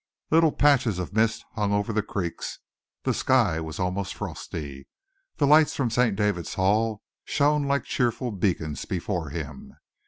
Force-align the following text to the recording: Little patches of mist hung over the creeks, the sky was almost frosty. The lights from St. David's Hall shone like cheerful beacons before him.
Little 0.31 0.51
patches 0.51 0.97
of 0.97 1.13
mist 1.13 1.45
hung 1.53 1.71
over 1.71 1.93
the 1.93 2.01
creeks, 2.01 2.57
the 3.03 3.13
sky 3.13 3.59
was 3.59 3.77
almost 3.77 4.15
frosty. 4.15 4.87
The 5.37 5.45
lights 5.45 5.75
from 5.75 5.91
St. 5.91 6.15
David's 6.15 6.55
Hall 6.55 7.03
shone 7.23 7.67
like 7.67 7.83
cheerful 7.83 8.31
beacons 8.31 8.83
before 8.85 9.29
him. 9.29 9.75